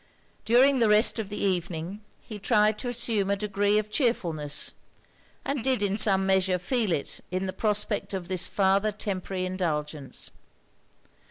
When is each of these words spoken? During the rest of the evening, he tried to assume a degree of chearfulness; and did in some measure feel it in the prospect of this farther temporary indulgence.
During 0.45 0.79
the 0.79 0.89
rest 0.89 1.19
of 1.19 1.29
the 1.29 1.37
evening, 1.39 2.01
he 2.23 2.39
tried 2.39 2.79
to 2.79 2.87
assume 2.89 3.29
a 3.29 3.35
degree 3.35 3.77
of 3.77 3.91
chearfulness; 3.91 4.73
and 5.45 5.63
did 5.63 5.83
in 5.83 5.95
some 5.95 6.25
measure 6.25 6.57
feel 6.57 6.91
it 6.91 7.19
in 7.29 7.45
the 7.45 7.53
prospect 7.53 8.11
of 8.11 8.27
this 8.27 8.47
farther 8.47 8.91
temporary 8.91 9.45
indulgence. 9.45 10.31